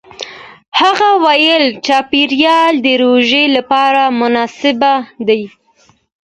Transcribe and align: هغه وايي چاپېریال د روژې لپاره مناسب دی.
هغه 0.79 1.09
وايي 1.23 1.53
چاپېریال 1.85 2.73
د 2.85 2.87
روژې 3.03 3.43
لپاره 3.55 4.01
مناسب 4.19 4.79
دی. 5.27 5.41